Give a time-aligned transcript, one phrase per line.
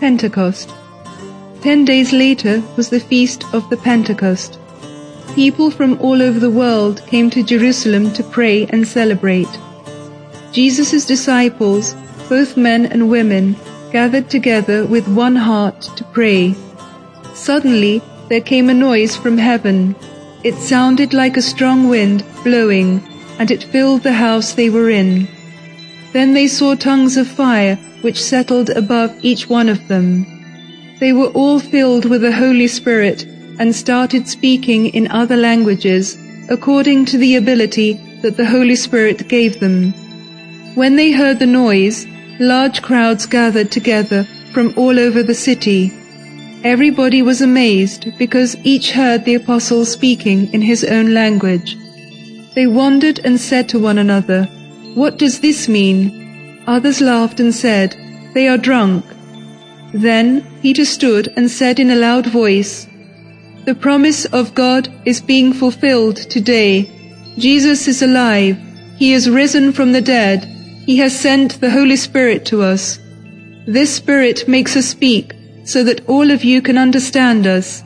[0.00, 0.74] Pentecost.
[1.60, 4.58] Ten days later was the feast of the Pentecost.
[5.34, 9.58] People from all over the world came to Jerusalem to pray and celebrate.
[10.52, 11.94] Jesus' disciples,
[12.30, 13.56] both men and women,
[13.92, 16.54] gathered together with one heart to pray.
[17.34, 19.94] Suddenly there came a noise from heaven.
[20.42, 23.02] It sounded like a strong wind blowing,
[23.38, 25.28] and it filled the house they were in.
[26.12, 30.26] Then they saw tongues of fire which settled above each one of them.
[30.98, 33.24] They were all filled with the Holy Spirit
[33.58, 36.18] and started speaking in other languages
[36.48, 39.92] according to the ability that the Holy Spirit gave them.
[40.74, 42.06] When they heard the noise,
[42.38, 45.92] large crowds gathered together from all over the city.
[46.64, 51.76] Everybody was amazed because each heard the apostles speaking in his own language.
[52.54, 54.48] They wondered and said to one another,
[54.94, 56.64] What does this mean?
[56.66, 57.94] Others laughed and said,
[58.34, 59.04] They are drunk.
[59.94, 62.88] Then Peter stood and said in a loud voice,
[63.66, 66.90] The promise of God is being fulfilled today.
[67.38, 68.58] Jesus is alive.
[68.96, 70.44] He is risen from the dead.
[70.86, 72.98] He has sent the Holy Spirit to us.
[73.66, 75.32] This Spirit makes us speak
[75.62, 77.84] so that all of you can understand us.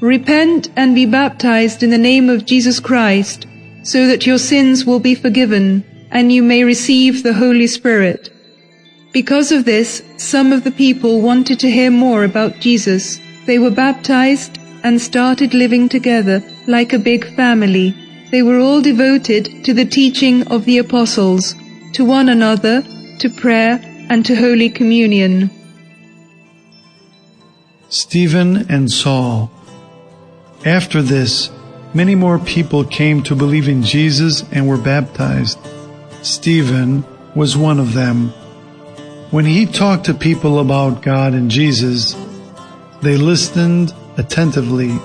[0.00, 3.46] Repent and be baptized in the name of Jesus Christ
[3.82, 8.30] so that your sins will be forgiven and you may receive the Holy Spirit.
[9.12, 13.18] Because of this, some of the people wanted to hear more about Jesus.
[13.46, 17.94] They were baptized and started living together like a big family.
[18.30, 21.54] They were all devoted to the teaching of the apostles,
[21.92, 22.82] to one another,
[23.20, 25.50] to prayer, and to Holy Communion.
[27.88, 29.50] Stephen and Saul.
[30.64, 31.50] After this,
[31.94, 35.58] many more people came to believe in Jesus and were baptized.
[36.26, 37.04] Stephen
[37.36, 38.30] was one of them.
[39.30, 42.16] When he talked to people about God and Jesus,
[43.00, 44.98] they listened attentively.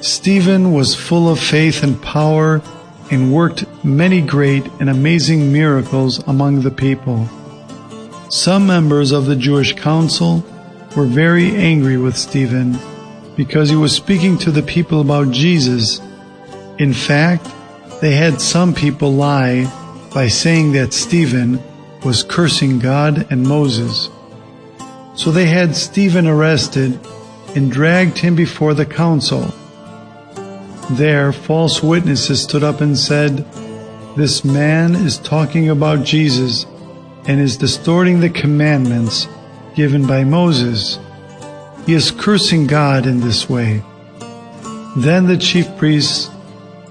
[0.00, 2.62] Stephen was full of faith and power
[3.10, 7.28] and worked many great and amazing miracles among the people.
[8.30, 10.42] Some members of the Jewish council
[10.96, 12.78] were very angry with Stephen
[13.36, 16.00] because he was speaking to the people about Jesus.
[16.78, 17.46] In fact,
[18.00, 19.70] they had some people lie
[20.14, 21.62] by saying that Stephen
[22.04, 24.10] was cursing God and Moses.
[25.14, 26.98] So they had Stephen arrested
[27.54, 29.52] and dragged him before the council.
[30.90, 33.46] There, false witnesses stood up and said,
[34.16, 36.66] This man is talking about Jesus
[37.26, 39.28] and is distorting the commandments
[39.74, 40.98] given by Moses.
[41.86, 43.82] He is cursing God in this way.
[44.96, 46.30] Then the chief priests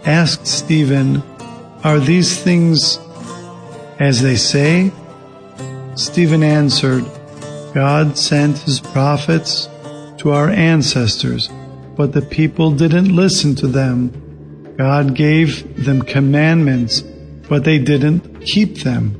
[0.06, 1.22] asked Stephen,
[1.84, 2.98] Are these things
[4.02, 4.92] as they say?
[5.96, 7.06] Stephen answered,
[7.74, 9.70] God sent his prophets
[10.18, 11.50] to our ancestors,
[11.96, 14.12] but the people didn't listen to them.
[14.76, 17.02] God gave them commandments,
[17.48, 19.16] but they didn't keep them.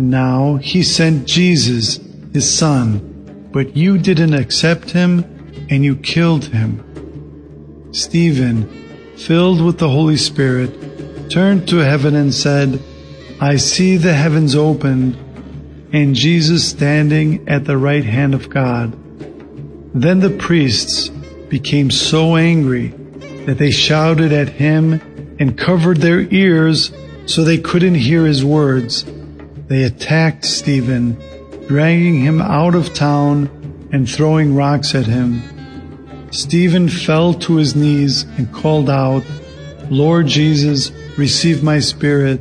[0.00, 2.00] Now he sent Jesus,
[2.32, 5.24] his son, but you didn't accept him
[5.70, 6.82] and you killed him.
[7.92, 8.66] Stephen,
[9.16, 12.82] filled with the Holy Spirit, turned to heaven and said,
[13.40, 15.16] I see the heavens opened
[15.92, 18.92] and Jesus standing at the right hand of God.
[19.94, 21.08] Then the priests
[21.48, 22.88] became so angry
[23.46, 25.00] that they shouted at him
[25.38, 26.92] and covered their ears
[27.26, 29.04] so they couldn't hear his words.
[29.68, 31.16] They attacked Stephen,
[31.68, 35.42] dragging him out of town and throwing rocks at him.
[36.32, 39.22] Stephen fell to his knees and called out,
[39.90, 42.40] Lord Jesus, receive my spirit.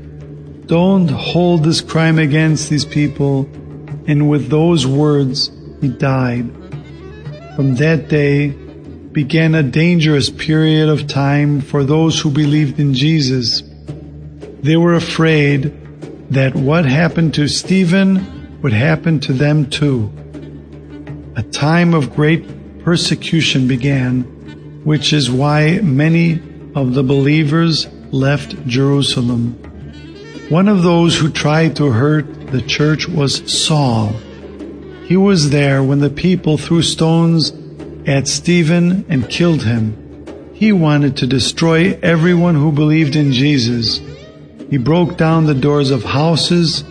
[0.68, 3.50] Don't hold this crime against these people.
[4.06, 6.52] And with those words, he died.
[7.56, 13.64] From that day began a dangerous period of time for those who believed in Jesus.
[14.62, 15.74] They were afraid
[16.32, 20.12] that what happened to Stephen would happen to them too.
[21.38, 24.24] A time of great persecution began,
[24.84, 26.42] which is why many
[26.76, 29.62] of the believers left Jerusalem.
[30.50, 34.14] One of those who tried to hurt the church was Saul.
[35.04, 37.52] He was there when the people threw stones
[38.06, 40.54] at Stephen and killed him.
[40.54, 44.00] He wanted to destroy everyone who believed in Jesus.
[44.70, 46.86] He broke down the doors of houses,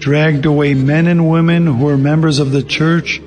[0.00, 3.22] dragged away men and women who were members of the church,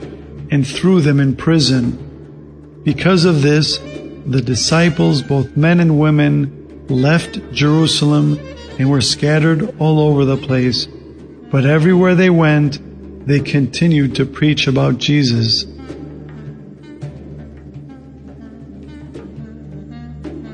[0.52, 2.82] and threw them in prison.
[2.84, 3.80] Because of this,
[4.28, 8.40] the disciples, both men and women, left Jerusalem
[8.80, 10.88] and were scattered all over the place.
[11.52, 12.80] But everywhere they went,
[13.28, 15.66] they continued to preach about Jesus.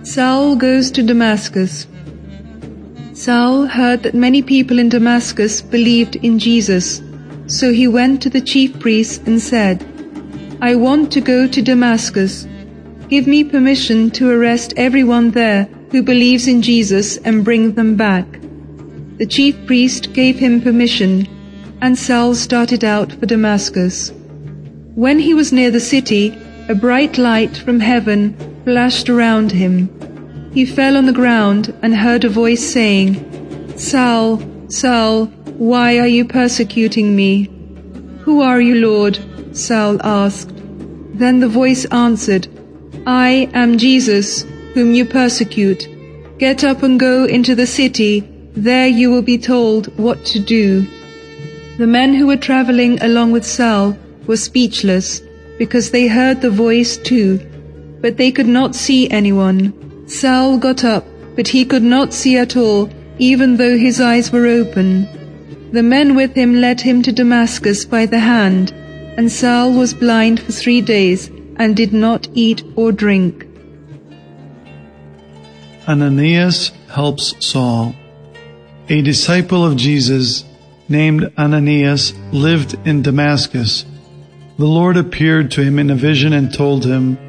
[0.03, 1.87] Saul goes to Damascus.
[3.13, 7.01] Saul heard that many people in Damascus believed in Jesus,
[7.47, 9.85] so he went to the chief priests and said,
[10.61, 12.47] I want to go to Damascus.
[13.09, 18.25] Give me permission to arrest everyone there who believes in Jesus and bring them back.
[19.17, 21.27] The chief priest gave him permission,
[21.81, 24.11] and Saul started out for Damascus.
[24.95, 26.37] When he was near the city,
[26.69, 29.89] a bright light from heaven flashed around him.
[30.53, 36.25] He fell on the ground and heard a voice saying, Saul, Saul, why are you
[36.25, 37.49] persecuting me?
[38.21, 39.19] Who are you, Lord?
[39.55, 40.53] Saul asked.
[41.13, 42.47] Then the voice answered,
[43.05, 44.43] I am Jesus,
[44.77, 45.87] whom you persecute.
[46.37, 48.19] Get up and go into the city,
[48.55, 50.85] there you will be told what to do.
[51.79, 53.97] The men who were traveling along with Saul
[54.27, 55.23] were speechless
[55.57, 57.39] because they heard the voice too,
[58.01, 59.73] but they could not see anyone.
[60.07, 62.87] Saul got up, but he could not see at all,
[63.17, 65.07] even though his eyes were open.
[65.71, 68.73] The men with him led him to Damascus by the hand,
[69.17, 73.46] and Saul was blind for three days and did not eat or drink.
[75.87, 77.95] Ananias helps Saul.
[78.89, 80.43] A disciple of Jesus
[80.89, 83.85] named Ananias lived in Damascus
[84.57, 87.19] the Lord appeared to him in a vision and told him,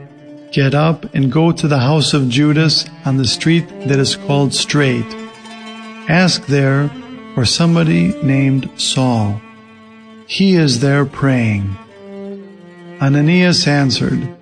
[0.50, 4.54] Get up and go to the house of Judas on the street that is called
[4.54, 5.04] Straight.
[6.08, 6.90] Ask there
[7.34, 9.42] for somebody named Saul.
[10.26, 11.76] He is there praying.
[13.02, 14.34] Ananias answered,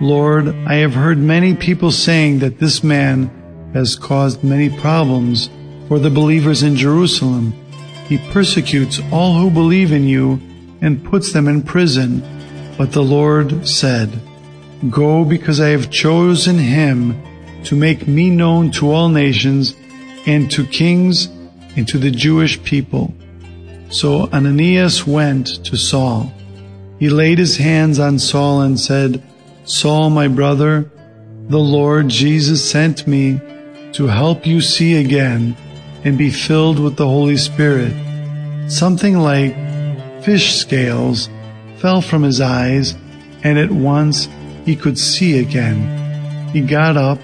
[0.00, 3.30] Lord, I have heard many people saying that this man
[3.72, 5.50] has caused many problems
[5.88, 7.52] for the believers in Jerusalem.
[8.08, 10.40] He persecutes all who believe in you
[10.80, 12.22] and puts them in prison.
[12.76, 14.10] But the Lord said,
[14.88, 17.20] Go because I have chosen him
[17.64, 19.74] to make me known to all nations
[20.26, 21.26] and to kings
[21.76, 23.14] and to the Jewish people.
[23.90, 26.32] So Ananias went to Saul.
[26.98, 29.22] He laid his hands on Saul and said,
[29.64, 30.90] Saul, my brother,
[31.48, 33.40] the Lord Jesus sent me
[33.92, 35.56] to help you see again
[36.04, 37.92] and be filled with the Holy Spirit.
[38.70, 39.54] Something like
[40.22, 41.28] fish scales
[41.76, 42.94] fell from his eyes,
[43.42, 44.28] and at once
[44.64, 46.48] he could see again.
[46.52, 47.18] He got up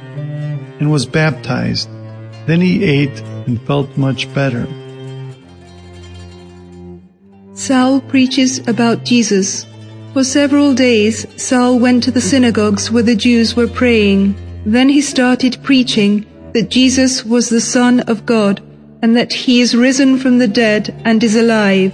[0.81, 1.89] and was baptized.
[2.47, 4.67] Then he ate and felt much better.
[7.55, 9.67] Saul preaches about Jesus.
[10.13, 14.35] For several days, Saul went to the synagogues where the Jews were praying.
[14.65, 18.63] Then he started preaching that Jesus was the Son of God
[19.03, 21.93] and that he is risen from the dead and is alive.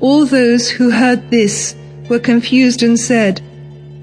[0.00, 1.76] All those who heard this
[2.08, 3.42] were confused and said,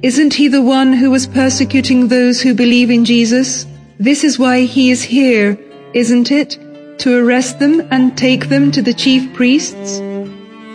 [0.03, 3.65] Isn't he the one who was persecuting those who believe in Jesus?
[3.97, 5.57] This is why he is here,
[5.95, 6.59] isn't it?
[6.99, 9.99] To arrest them and take them to the chief priests?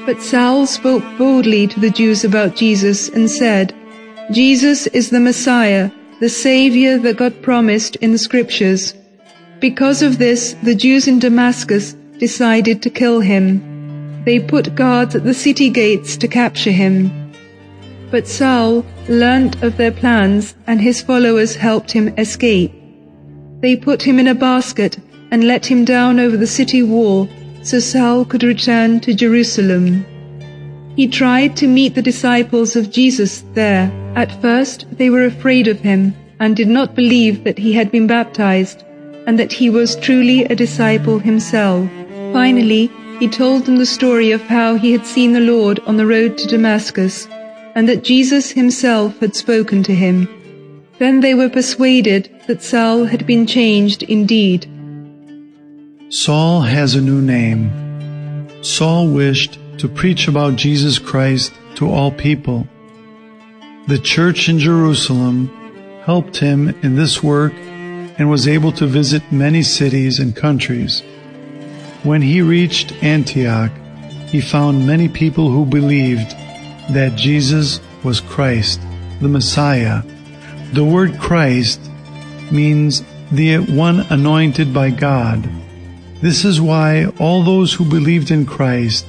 [0.05, 3.73] But Saul spoke boldly to the Jews about Jesus and said,
[4.33, 8.95] Jesus is the Messiah, the Savior that God promised in the Scriptures.
[9.61, 14.25] Because of this, the Jews in Damascus decided to kill him.
[14.25, 17.33] They put guards at the city gates to capture him.
[18.11, 22.73] But Saul learnt of their plans and his followers helped him escape.
[23.61, 24.99] They put him in a basket
[25.31, 27.29] and let him down over the city wall
[27.63, 30.07] so Saul could return to Jerusalem.
[30.97, 33.91] He tried to meet the disciples of Jesus there.
[34.17, 38.07] At first they were afraid of him and did not believe that he had been
[38.07, 38.83] baptized
[39.27, 41.89] and that he was truly a disciple himself.
[42.33, 46.07] Finally, he told them the story of how he had seen the Lord on the
[46.07, 47.29] road to Damascus,
[47.75, 50.29] and that Jesus himself had spoken to him.
[50.99, 54.67] Then they were persuaded that Saul had been changed indeed.
[56.09, 57.71] Saul has a new name.
[58.63, 62.67] Saul wished to preach about Jesus Christ to all people.
[63.89, 65.49] The church in Jerusalem
[66.05, 71.05] helped him in this work and was able to visit many cities and countries.
[72.03, 73.71] When he reached Antioch,
[74.27, 76.31] he found many people who believed
[76.91, 78.81] that Jesus was Christ,
[79.21, 80.03] the Messiah.
[80.73, 81.81] The word Christ
[82.51, 85.49] means the one anointed by God.
[86.21, 89.07] This is why all those who believed in Christ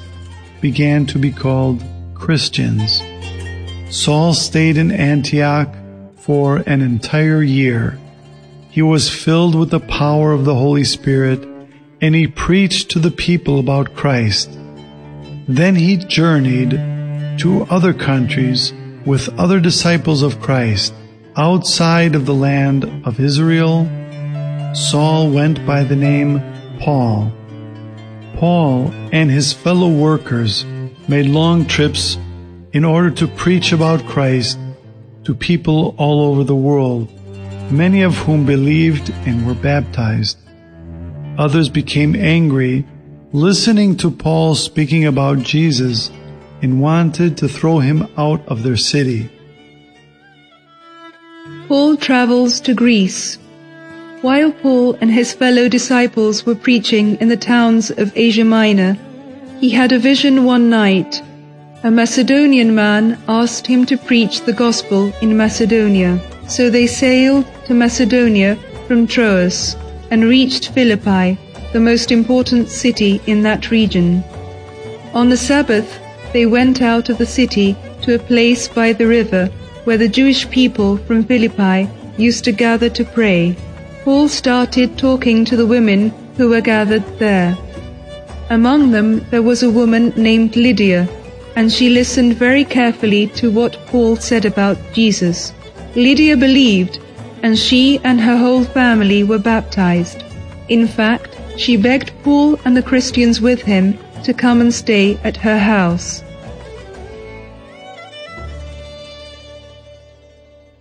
[0.61, 3.01] began to be called Christians.
[3.89, 5.73] Saul stayed in Antioch
[6.17, 7.99] for an entire year.
[8.69, 11.47] He was filled with the power of the Holy Spirit
[12.01, 14.49] and he preached to the people about Christ.
[15.47, 16.71] Then he journeyed
[17.39, 18.73] to other countries
[19.05, 20.93] with other disciples of Christ
[21.35, 23.87] outside of the land of Israel
[24.77, 26.39] Saul went by the name
[26.79, 27.31] Paul.
[28.35, 30.65] Paul and his fellow workers
[31.07, 32.17] made long trips
[32.77, 34.59] in order to preach about Christ
[35.23, 37.09] to people all over the world,
[37.71, 40.37] many of whom believed and were baptized.
[41.39, 42.85] Others became angry
[43.33, 46.11] listening to Paul speaking about Jesus
[46.61, 49.27] and wanted to throw him out of their city.
[51.67, 53.39] Paul travels to Greece.
[54.21, 58.95] While Paul and his fellow disciples were preaching in the towns of Asia Minor,
[59.59, 61.23] he had a vision one night.
[61.83, 66.19] A Macedonian man asked him to preach the gospel in Macedonia.
[66.47, 68.57] So they sailed to Macedonia
[68.87, 69.75] from Troas
[70.09, 71.37] and reached Philippi,
[71.73, 74.23] the most important city in that region.
[75.13, 75.99] On the Sabbath,
[76.33, 79.45] they went out of the city to a place by the river
[79.83, 83.55] where the Jewish people from Philippi used to gather to pray.
[84.03, 87.55] Paul started talking to the women who were gathered there.
[88.49, 91.07] Among them there was a woman named Lydia,
[91.57, 95.53] and she listened very carefully to what Paul said about Jesus.
[95.95, 96.99] Lydia believed,
[97.41, 100.23] and she and her whole family were baptized.
[100.69, 105.35] In fact, she begged Paul and the Christians with him to come and stay at
[105.37, 106.23] her house.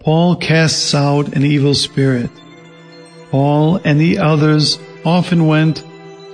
[0.00, 2.30] Paul casts out an evil spirit.
[3.30, 5.84] Paul and the others often went to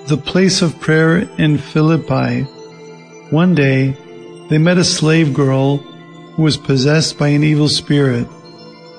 [0.08, 2.42] the place of prayer in Philippi.
[3.30, 3.96] One day,
[4.52, 8.28] they met a slave girl who was possessed by an evil spirit,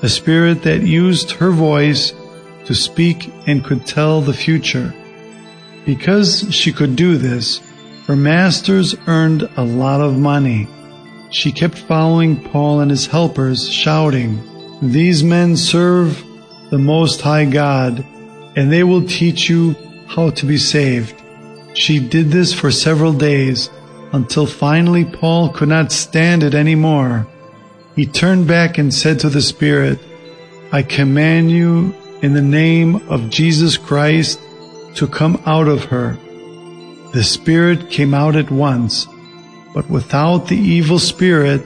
[0.01, 2.11] a spirit that used her voice
[2.65, 4.91] to speak and could tell the future.
[5.85, 7.61] Because she could do this,
[8.07, 10.67] her masters earned a lot of money.
[11.29, 14.41] She kept following Paul and his helpers, shouting,
[14.81, 16.23] These men serve
[16.71, 18.03] the Most High God,
[18.55, 19.75] and they will teach you
[20.07, 21.21] how to be saved.
[21.75, 23.69] She did this for several days
[24.13, 27.27] until finally Paul could not stand it any more.
[27.95, 29.99] He turned back and said to the Spirit,
[30.71, 34.39] I command you in the name of Jesus Christ
[34.95, 36.17] to come out of her.
[37.13, 39.07] The spirit came out at once,
[39.73, 41.61] but without the evil spirit,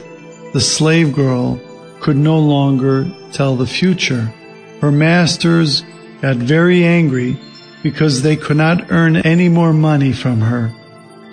[0.52, 1.62] the slave girl
[2.02, 4.34] could no longer tell the future.
[4.82, 5.84] Her masters
[6.22, 7.38] got very angry
[7.84, 10.74] because they could not earn any more money from her.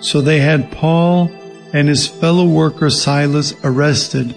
[0.05, 1.31] So they had Paul
[1.73, 4.35] and his fellow worker Silas arrested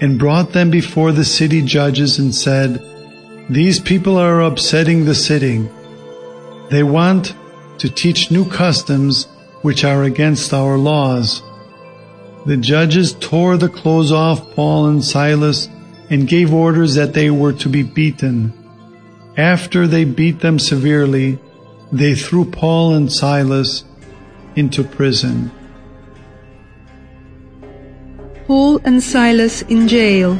[0.00, 2.82] and brought them before the city judges and said,
[3.48, 5.68] These people are upsetting the city
[6.70, 7.36] they want
[7.78, 9.28] to teach new customs
[9.62, 11.40] which are against our laws.
[12.44, 15.68] The judges tore the clothes off Paul and Silas
[16.10, 18.52] and gave orders that they were to be beaten.
[19.36, 21.38] After they beat them severely,
[21.92, 23.84] they threw Paul and Silas
[24.56, 25.50] into prison.
[28.46, 30.38] Paul and Silas in jail.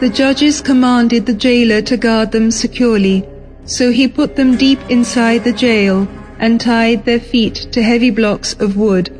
[0.00, 3.26] The judges commanded the jailer to guard them securely
[3.66, 8.54] so he put them deep inside the jail and tied their feet to heavy blocks
[8.54, 9.10] of wood.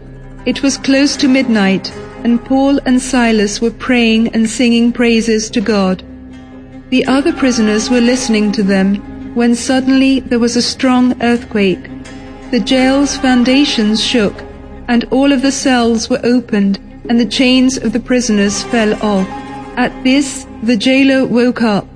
[0.47, 1.93] It was close to midnight,
[2.23, 6.05] and Paul and Silas were praying and singing praises to God.
[6.91, 11.91] The other prisoners were listening to them when suddenly there was a strong earthquake.
[12.57, 14.35] The jail's foundations shook,
[14.89, 19.29] and all of the cells were opened, and the chains of the prisoners fell off.
[19.77, 21.87] At this, the jailer woke up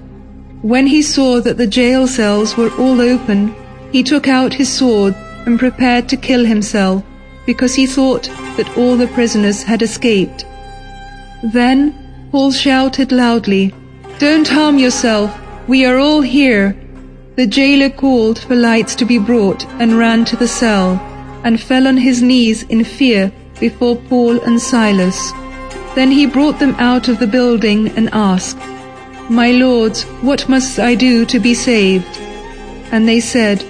[0.60, 3.54] when he saw that the jail cells were all open,
[3.90, 5.14] he took out his sword
[5.46, 7.02] and prepared to kill himself,
[7.46, 8.24] because he thought
[8.58, 10.44] that all the prisoners had escaped.
[11.42, 13.72] Then Paul shouted loudly,
[14.18, 15.34] Don't harm yourself,
[15.66, 16.76] we are all here.
[17.40, 21.00] The jailer called for lights to be brought and ran to the cell,
[21.42, 25.32] and fell on his knees in fear before Paul and Silas.
[25.94, 28.58] Then he brought them out of the building and asked,
[29.30, 32.14] my lords, what must I do to be saved?
[32.92, 33.64] And they said,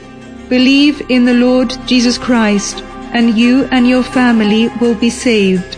[0.49, 5.77] Believe in the Lord Jesus Christ, and you and your family will be saved.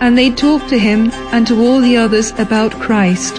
[0.00, 3.34] And they talked to him and to all the others about Christ.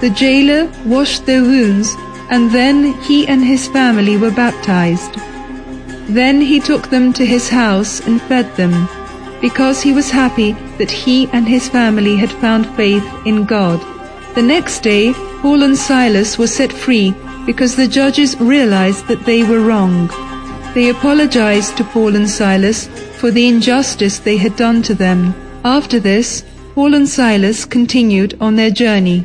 [0.00, 1.94] The jailer washed their wounds,
[2.30, 5.14] and then he and his family were baptized.
[6.08, 8.88] Then he took them to his house and fed them,
[9.40, 13.80] because he was happy that he and his family had found faith in God.
[14.34, 15.12] The next day,
[15.42, 17.14] Paul and Silas were set free
[17.46, 20.08] because the judges realized that they were wrong.
[20.74, 22.88] They apologized to Paul and Silas
[23.20, 25.34] for the injustice they had done to them.
[25.64, 29.24] After this, Paul and Silas continued on their journey.